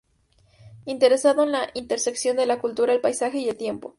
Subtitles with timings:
[0.87, 3.89] Interesado en la intersección de la cultura, el paisaje y el tiempo.